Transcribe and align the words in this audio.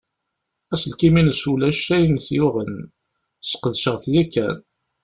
Aselkim-ines 0.73 1.41
ulac 1.51 1.83
ayen 1.95 2.15
t-yuɣen. 2.25 2.73
Sqedceɣ-t 3.49 4.05
yakan. 4.13 4.57